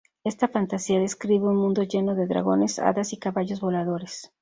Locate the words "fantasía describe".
0.47-1.45